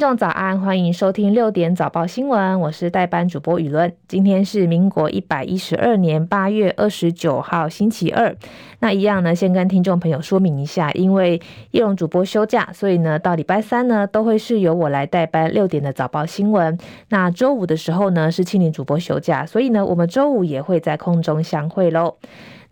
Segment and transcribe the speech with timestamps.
[0.00, 3.92] 听众早安，欢迎收听六点早报新闻，我是代班主播雨伦。
[4.08, 8.34] 今天是民国一百一十二年八月二十九号，星期二。
[8.78, 11.38] 那一样呢，先跟听众朋友说明一下，因为
[11.72, 16.78] 叶龙主播休假，所以呢，到礼拜三呢，都会是由我来代班六点的早报新闻。
[17.10, 22.16] 那周五的时候呢，是庆铃主播休假，所以呢，我们周五也会在空中相会喽。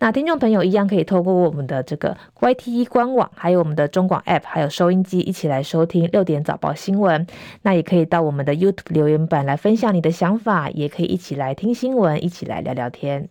[0.00, 7.26] 那听众朋友一样可以透过我们的这个 Y T E 官网，还有我们的中广 App，还有收音机一起来收听六点早报新闻。
[7.62, 13.28] 那也可以到我们的 YouTube 留言板来分享你的想法，也可以一起来听新闻，一起来聊聊天。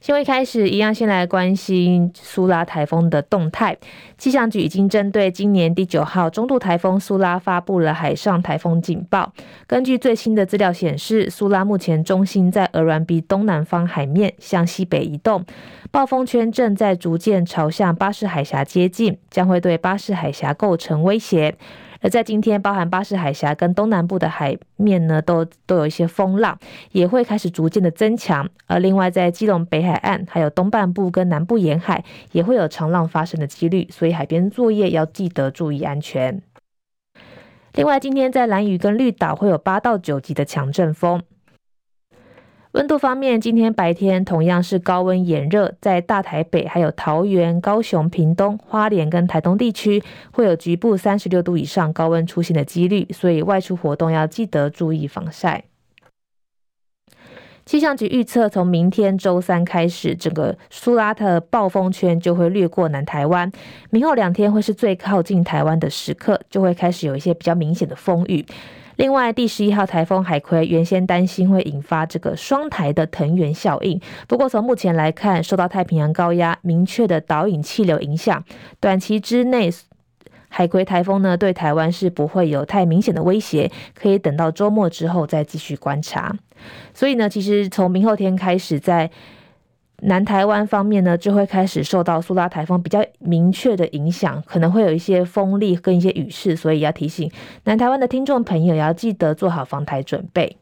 [0.00, 3.76] 新闻开始，一样先来关心苏拉台风的动态。
[4.16, 9.30] 气象局已经针对今年第九号中度台风苏拉发布了海上台风警报。
[9.66, 15.44] 根据最新的资料显示，苏拉目前中心在鹅銮鼻东南方海面向西北移动，
[15.90, 21.54] 暴风圈正在逐渐朝向巴士海峡接近，将会对巴士海峡构成威胁。
[22.00, 26.58] 而在今天，包含巴士海峡跟东南部的海面呢，都都有一些风浪，
[26.92, 28.48] 也会开始逐渐的增强。
[28.66, 32.02] 而另外，在基隆北海岸，还有东半部跟南部沿海，
[32.32, 36.42] 也会有长浪发生的几率，所以海边作业要记得注意安全。
[37.74, 41.22] 另外，今天在蓝屿跟绿岛会有八到九级的强阵风。
[42.72, 55.64] 温度方面，今天白天同样是高温炎热，在大台北、还有桃园、高雄、屏东、花莲跟台东地区，会有局部三十六度以上高温出现的几率，所以外出活动要记得注意防晒。
[57.66, 63.50] 气象局预测，从明天周三开始，整个苏拉特暴风圈就会掠过南台湾，
[63.90, 68.46] 明后两天会是最靠近台湾的时刻，就会开始有一些比较明显的风雨。
[69.00, 73.98] 另外，第十一号台风海葵原先担心会引发这个双台的藤原效应，
[74.28, 78.44] 不过从目前来看，受到太平洋高压明确的导引气流影响，
[78.78, 79.70] 短期之内
[80.50, 86.36] 海葵台风呢对台湾是不会有太明显的威胁，可以等到周末之后再继续观察。
[86.92, 89.10] 所以呢，其实从明后天开始在。
[90.02, 97.30] 南台湾方面呢，就会开始受到苏拉台风比较明确的影响，可能会有一些风力跟一些雨势，所以要提醒
[97.64, 100.56] 南台湾的听众朋友要记得做好防台准备。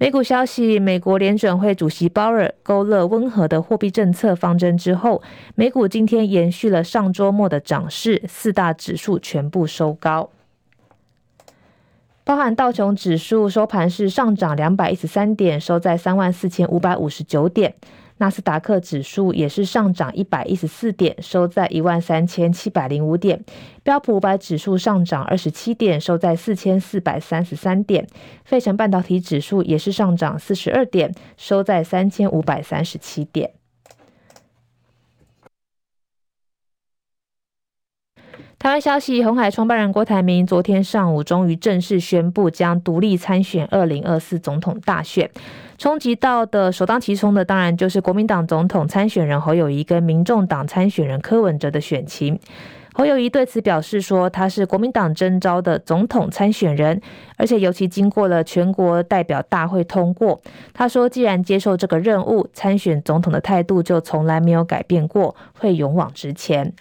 [0.00, 5.20] 美股消息，美国联准会主席鲍尔勾勒温和的货币政策方针之后，
[5.56, 10.30] 美股今天延续了上周末的涨势，四大指数全部收高。
[12.28, 17.72] 包含道琼指数收盘是上涨两百一十三点，收在三万四千五百五十九点；
[18.18, 23.38] 纳斯达克指数也是上涨一百一十四点，收在一万三千七百零五点；
[23.82, 28.04] 标普五百指数上涨二十七点，收在四千四百三十三点；
[28.44, 33.57] 费城半导体指数也是上涨四十二点，收在三千五百三十七点。
[38.58, 45.30] 台湾消息，红海创办人郭台铭昨天上午终于正式宣布将独立参选二零二四总统大选。
[45.78, 52.36] 冲击到的首当其冲的，当然就是国民党总统参选人侯友宜跟民众党参选人柯文哲的选情。
[52.94, 57.00] 侯友宜对此表示说，他是国民党征召的总统参选人，
[57.36, 60.40] 而且尤其经过了全国代表大会通过。
[60.74, 66.74] 他说，既然接受这个任务，参选总统的态度就从来没有改变过，会勇往直前。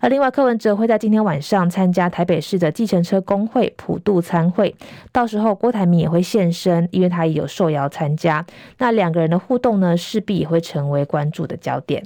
[0.00, 4.74] 而另外，柯文哲会在今天晚上参加台北市的计程车工会普渡参会，
[5.10, 8.44] 到时候郭台铭也会现身，因为他也有受邀参加。
[8.78, 12.04] 那两个人的互动呢，势必也会成为关注的焦点。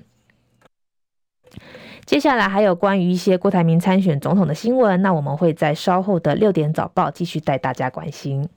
[2.06, 8.48] 接下来还有关于一些郭台铭参选总统的新闻，那我们会在稍后的六点早报继续带大家关心。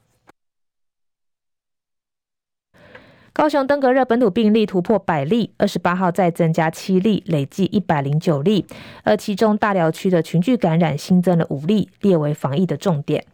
[3.34, 8.68] 高雄登革热本土病例突破百例，二十八号再增加七例，累计一百零九例。
[9.04, 13.26] 而其中大寮区的群聚感染新增了五例，列为防疫的重点。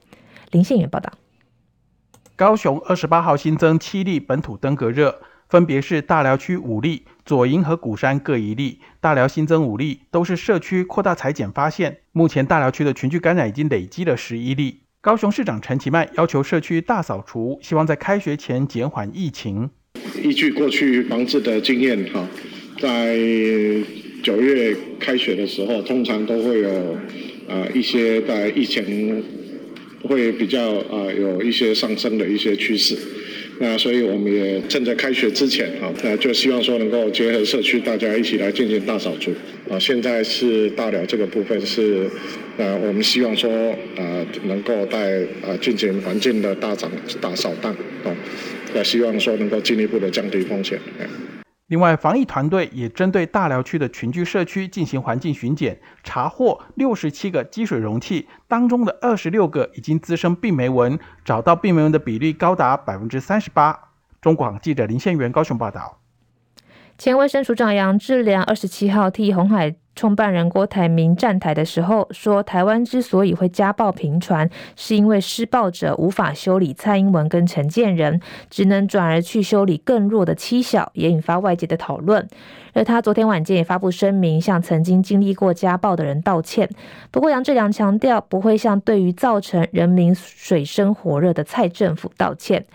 [0.52, 1.12] 林宪元报道。
[2.38, 8.80] 高雄二十八号新增七例本土登革热，分别是大寮区五例，左营和鼓山各一例。
[9.02, 11.98] 大寮新增五例，都是社区扩大采检发现。
[12.14, 14.84] 目前大寮区的群聚感染已经累积了十一例。
[15.02, 19.70] 高雄市长陈其迈要求社区大扫除，希望在开学前减缓疫情。
[20.23, 22.28] 依据过去防治的经验，哈，
[22.79, 23.17] 在
[24.22, 26.97] 九月开学的时候，通常都会有
[27.47, 29.23] 啊一些在疫情
[30.03, 32.97] 会比较啊有一些上升的一些趋势。
[33.61, 39.31] 那所以我们也趁着开学之前，哈，那就希望说能够结合社区，大家一起来进行大扫除。
[39.69, 42.09] 啊，现在是大了这个部分是，
[42.57, 43.51] 呃，我们希望说
[43.97, 47.75] 啊能够带啊进行环境的大扫大扫荡，
[48.05, 48.16] 啊。
[48.74, 50.80] 那希望说能够进一步的降低风险。
[51.68, 63.80] 另外，防疫团队也针对大寮区的群聚社区进行环境巡检，查获六十七个积水容器，当中的二十六个已经滋生病媒蚊，找到病媒蚊的比例高达百分之三十八。
[64.20, 65.98] 中广记者林宪元高雄报道。
[66.99, 78.19] 前卫生署长杨志良二十七号替红海创办人郭台铭站台的时候说，台湾之所以会家暴频传，是因为施暴者无法修理蔡英文跟陈建仁，
[78.49, 82.28] 只能转而去修理更弱的妻小，也引发外界的讨论。
[82.73, 86.69] 而他昨天晚间也发布声明，向曾经经历过家暴的人道歉。
[87.11, 92.66] 不过杨志良强调，不会向对于造成人民水深火热的蔡政府道歉。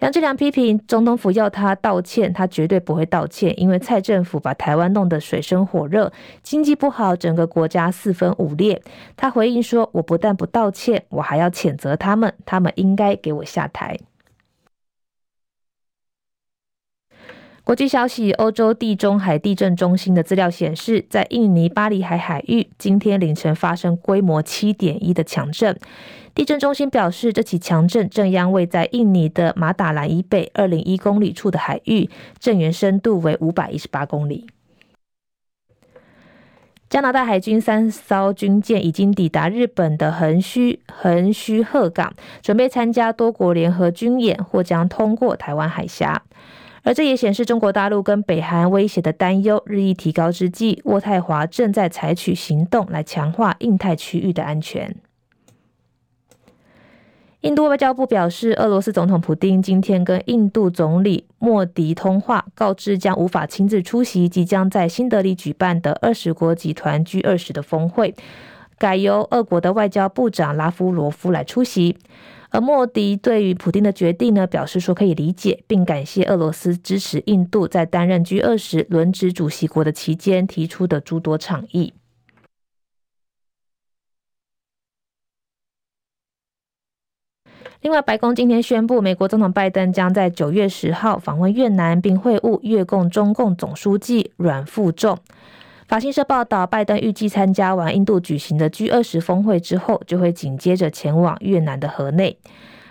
[0.00, 6.12] 杨志良批评总统府要他道歉，他绝对不会道歉，因为蔡政府把台湾弄得水深火热，
[6.42, 8.82] 经济不好，整个国家四分五裂。
[9.16, 13.98] 他回应说：“我不但不道歉，我还要谴责他们，他们应该给我下台。”
[17.62, 25.78] 国际消息：欧洲地中海地震中心的资料显示，在印尼巴里海海域，今天凌晨发生规模七点一的强震。
[26.34, 32.10] 地震中心表示，这起强震震央位在印尼的马达兰以北二零一公里处的海域，
[32.40, 34.48] 震源深度为五百一十八公里。
[36.90, 46.22] 加拿大海军三艘军舰已经抵达日本的横须横须贺港，准备参加多国联合军演，或将通过台湾海峡。
[46.82, 54.94] 而这也显示中国大陆跟北韩威胁的担忧日益提高之际，渥太华正在采取行动来强化印太区域的安全。
[57.44, 68.14] 印度外交部表示，俄罗斯总统普丁今天跟印度总理莫迪通话，告知将无法亲自出席即将在新德里举办的二十国集团 G 二十的峰会，
[68.78, 71.98] 改由俄国的外交部长拉夫罗夫来出席。
[72.48, 81.92] 而莫迪对于普丁的决定呢，表示说可以理解，并感谢俄罗斯支持印度在担任 G 二十轮值主席国的期间提出的诸多倡议。
[87.84, 95.18] 另外，白宫今天宣布，美国总统拜登将在九月十号访问越南，并会晤越共中共总书记阮富仲。
[95.86, 102.38] 法新社报道，拜登预计参加完印度举行的 G 二十峰会之后，就会紧接着前往越南的河内。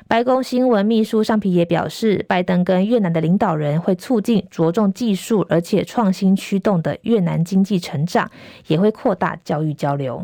[0.08, 8.30] 白宫新闻秘书尚皮也表示，拜登跟越南的领导人会促进着重技术而且创新驱动的越南经济成长，
[8.68, 10.22] 也会扩大教育交流。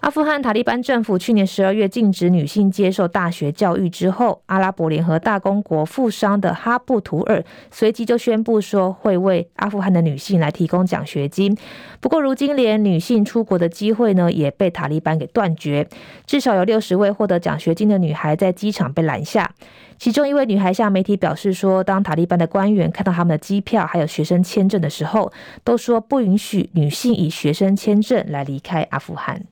[0.00, 7.42] 阿富汗塔利班政府去年十二月禁止女性接受大学教育之后，阿拉伯联合大公国富商的哈布图尔
[7.72, 11.56] 随即就宣布说会为阿富汗的女性来提供奖学金。
[12.00, 15.88] 不过，如今连女性出国的机会呢也被塔利班给断绝，
[16.24, 19.50] 至少有六十位获得奖学金的女孩在机场被拦下。
[19.98, 25.32] 其中一位女孩向媒体表示说，当塔利班的官员看到他们的机票还有学生签证的时候，
[25.64, 29.42] 都说不允许女性以学生签证来离开阿富汗。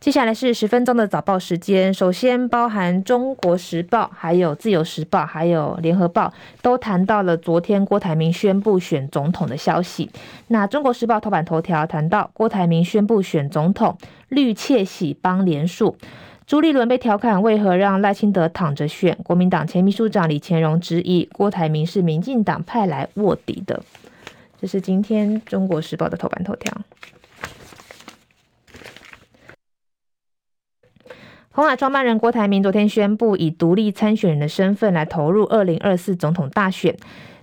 [0.00, 1.92] 接下来是十分钟的早报时间。
[1.92, 6.28] 首先，包含《中国时报》、还有《自由时报》、还有《联合报》
[6.62, 10.08] 都谈到了昨天郭台铭宣布选总统的消息。
[10.46, 13.98] 那《中国时报》头版头条谈到郭台铭宣布选总统，
[14.30, 15.94] 绿窃喜帮连署。
[16.46, 19.18] 朱立伦被调侃为何让赖清德躺着选？
[19.22, 23.82] 国民党前秘书长李乾荣质疑郭台铭是民进党派来卧底的。
[24.58, 26.72] 这是今天《中国时报》的头版头条。
[31.52, 36.96] 红海创办人郭台铭昨天宣布，以独立参选人的身份来投入二零二四总统大选。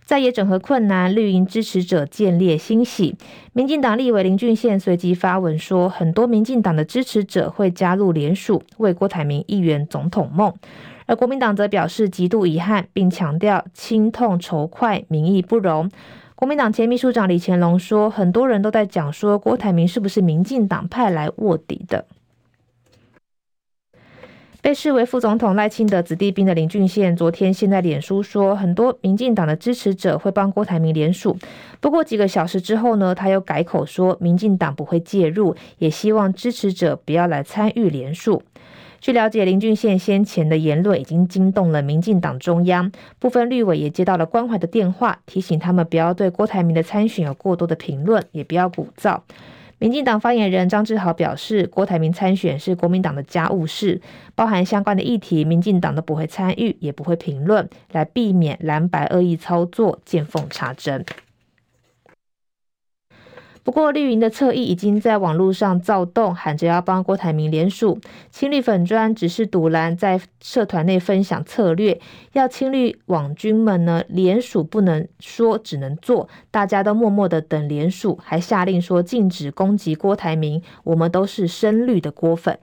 [0.06, 3.18] 在野整合困难，绿营支持者建立欣喜。
[3.52, 10.54] 民进党立委林俊宪随即发文说，很多民进党的支持者会加入联署，为郭台铭议员总统梦。
[11.06, 15.92] 而国民党则表示极度遗憾，并强调亲痛仇快，民意不容。
[16.36, 22.06] 国民党前秘书长李乾龙说，很多人都在讲说，郭台铭是不是民进党派来卧底的？
[24.68, 31.38] 被视为副总统赖清德子弟兵的林俊宪，昨天现在脸书说，很多民进党的支持者会帮郭台铭联署。
[31.80, 38.44] 不过几个小时之后呢，他又改口说，民进党不会介入，也希望支持者不要来参与联署。
[39.00, 49.22] 据了解，林俊宪先前的言论已经惊动了民进党中央，部分绿委也接到了关怀的电话，提醒他们不要对郭台铭的参选有过多的评论，也不要鼓噪。
[49.80, 54.02] 民进党发言人张志豪表示，郭台铭参选是国民党的家务事，
[54.34, 61.06] 包含相关的议题，民进党都不会参与，也不会评论，来避免蓝白恶意操作见缝插针。
[63.68, 68.00] 不过绿营的侧翼已经在网络上躁动，喊着要帮郭台铭联署。
[68.32, 72.00] 青绿粉专只是堵拦，在社团内分享策略，
[72.32, 76.30] 要青绿网军们呢联署不能说，只能做。
[76.50, 80.62] 大家都默默的等联署，还下令说禁止攻击郭台铭。
[80.86, 82.58] 我们都是深绿的郭粉。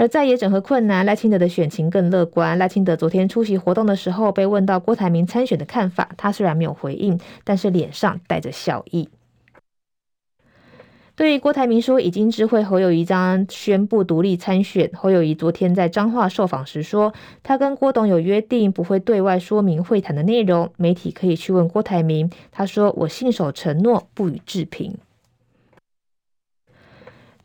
[0.00, 2.56] 而在野整合困难，赖清德的选情更乐观。
[2.56, 9.10] 赖清德昨天出席活动的时候，被问到郭台铭参选的看法，他虽然没有回应，但是脸上带着笑意。
[11.16, 22.30] 对于郭台铭说已经知会侯友宜将宣布独立参选，侯友宜昨天在彰化受访时说，他跟郭董有约定，不会对外说明会谈的内容，媒体可以去问郭台铭。
[22.50, 24.96] 他说：“我信守承诺，不予置评。”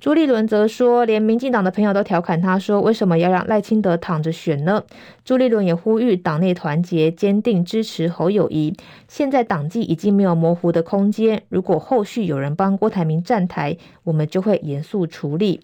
[0.06, 4.84] 朱立伦则说，连民进党的朋友都调侃他说：“为什么要让赖清德躺着选呢？”
[5.26, 8.78] 朱立伦也呼吁党内团结，坚定支持侯友谊。
[9.08, 15.62] 现在党纪已经没有模糊的空间，如果后续有人帮郭台铭站台，我们就会严肃处理。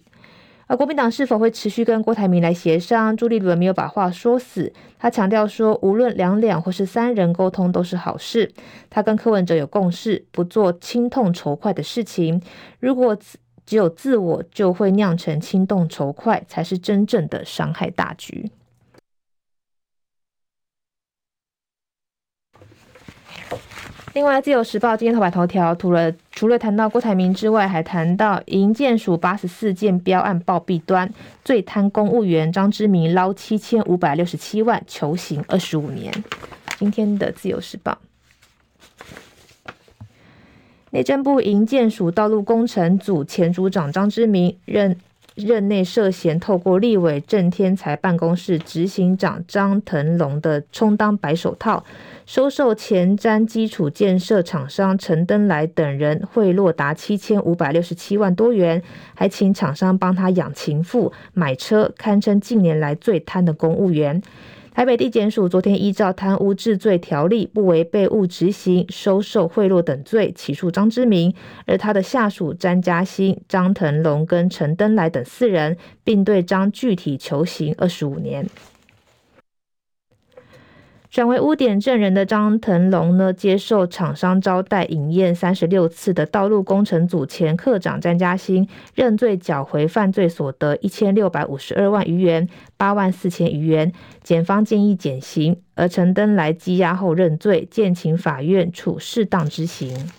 [0.66, 3.16] 而国民党是否会持续跟郭台铭来协商？
[3.16, 8.50] 朱立伦没有把话说死，他强调说，无论两两或是三人沟通都是好事。
[8.90, 12.42] 他跟柯文哲有共识，不做亲痛仇快的事情。
[12.80, 13.16] 如果
[13.72, 18.50] 只有自我就会酿成轻动仇快，才是真正的伤害大局。
[24.12, 31.10] 另外，《自由时报》今天头版头条，除了除了谈到郭台铭之外，还谈到银建署八十四件标案爆弊端，
[31.42, 36.12] 最贪公务员张之明捞七千五百六十七万，求刑二十五年。
[36.76, 37.92] 今天的《自由时报》。
[40.94, 44.94] 内政部营建署道路工程组前组长张之明任
[45.34, 51.82] 任内涉嫌透过立委郑天才办公室执行长张腾龙的充当白手套，
[52.26, 58.82] 收受前瞻基础建设厂商陈登来等人贿赂达七千五百六十七万多元，
[59.14, 64.20] 还请厂商帮他养情妇、买车，堪称近年来最贪的公务员。
[64.74, 71.34] 台北地检署昨天依照贪污治罪条例，不违背物执行、收受贿赂等罪起诉张之明，
[71.66, 78.48] 而他的下属詹嘉欣、张腾龙跟陈登来等四人，并对张具体求刑二十五年。
[81.12, 93.92] 转为污点证人的张腾龙呢，接受厂商招待饮宴三十六次的道路工程组前科长詹嘉欣认罪缴回犯罪所得一千六百五十二万余元，八万四千余元，
[94.22, 100.10] 检方建议减刑，而陈登来羁押后认罪，建请法院处适当之刑。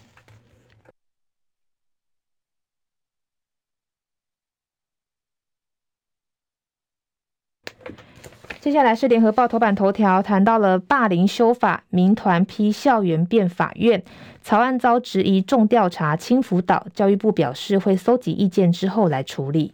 [8.64, 14.02] 接下来是联合报头版头条，谈到了霸凌修法，民团批校园变法院，
[14.42, 19.74] 草案遭质疑重调查轻辅导，教育部表示会搜集意见之后来处理。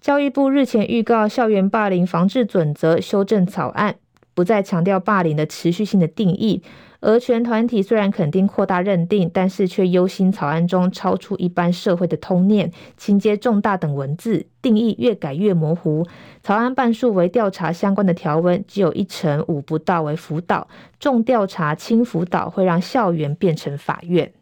[0.00, 3.94] 教育部日前预告校园霸凌防治准则修正草案，
[4.34, 6.64] 不再强调霸凌的持续性的定义。
[7.06, 16.06] 而全团体虽然肯定扩大认定，但是却忧心草案中超出一般社会的通念、情节重大等文字定义越改越模糊。
[16.42, 20.66] 草案半数为调查相关的条文，只有一成五不到为辅导。
[20.98, 24.32] 重调查轻辅导会让校园变成法院。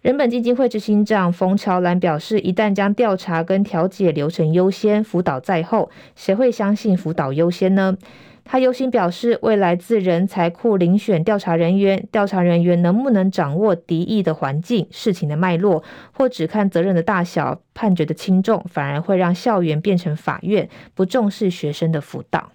[0.00, 7.98] 人本基金会执行长冯乔兰表示，一旦将调查跟调解流程优先，辅导在后，谁会相信辅导优先呢？
[8.44, 15.82] 他忧心表示，未来自人才库遴选调查人员，调查人员能不能掌握敌意的环境、事情的脉络，
[16.12, 22.52] 或只看责任的大小、判决的轻重，反而会让校园变成法院，不重视学生的辅导。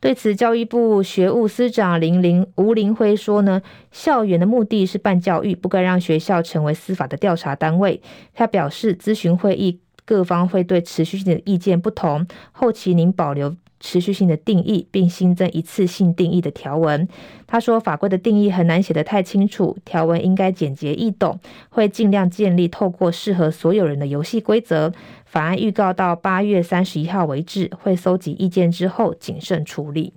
[0.00, 8.00] 对此，教育部学务司长林林吴林辉说呢，校园的目的是办教育，不该让学校成为司法的调查单位。
[8.34, 13.56] 他表示，咨询会议各方会对持续性的意见不同，后期您保留。
[13.84, 17.06] 持续性的定义，并新增一次性定义的条文。
[17.46, 21.38] 他说，法规的定义很难写得太清楚，条文应该简洁易懂，
[21.68, 24.90] 会尽量建立透过适合所有人的游戏规则。
[25.26, 30.14] 法案预告到八月三十一号为止，会搜集意见之后谨慎处理。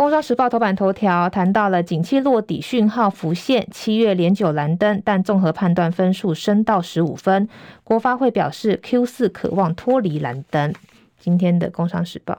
[0.00, 7.46] 工商时报头版头条谈到了景气落底讯号浮现，七月连九蓝灯，但综合判断分数升到十五分。
[7.84, 10.72] 国发会表示 Q 四渴望脱离蓝灯。
[11.18, 12.38] 今天的工商时报。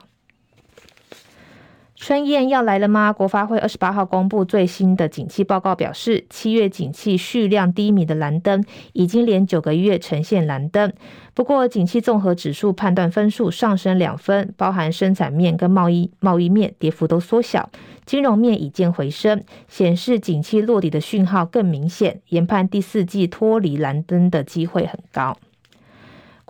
[2.01, 3.13] 春燕要来了吗？
[3.13, 10.91] 国发会二十八号公布最新的景气报告，表示七月景气续量低迷的蓝灯已经连九个月呈现蓝灯。
[11.35, 17.69] 不过，景气综合指数判断分数上升两分，包含生产面跟贸易贸易面跌幅都缩小，
[18.03, 25.37] 金融面已见回升，显示景气落底的讯号更明显，研判第四季脱离蓝灯的机会很高。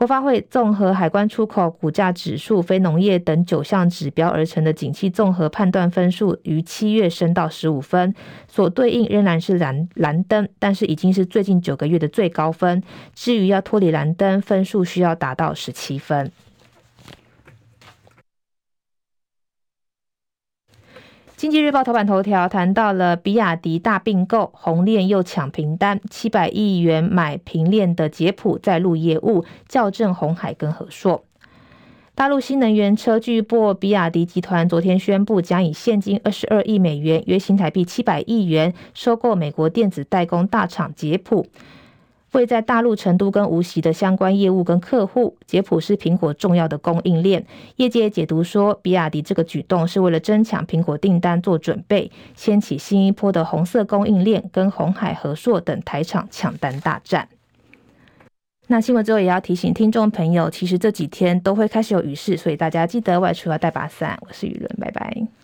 [0.02, 8.12] 国发会综合海关出口、股价指数、非农业等九项指标而成的景气综合判断分数，于七月升到十五分，
[8.48, 12.82] 所对应仍然是蓝蓝灯，但是已经是最近九个月的最高分。
[13.14, 16.32] 至于要脱离蓝灯，分数需要达到十七分。
[21.42, 31.24] 经济日报头版头条谈到了比亚迪大并购，红链又抢平单，七百亿元买平链的捷普在录业务，校正红海跟和硕。
[32.14, 41.48] 大陆新能源车巨擘比亚迪集团昨天宣布，将以现金二十二亿美元（约新台币七百亿元）收购美国电子代工大厂捷普。
[42.32, 47.46] 会在大陆成都跟无锡的相关业务跟客户，捷普是苹果重要的供应链。
[47.76, 57.28] 业界解读说，比亚迪这个举动是为了争抢苹果订单做准备，掀起新一波的红色供应链跟红海、和硕等台厂抢单大战。
[58.68, 64.18] 那新闻之后也要提醒听众朋友，其实这几天都会开始有雨势，所以大家记得外出要带把伞。
[64.22, 65.41] 我是雨伦，拜拜。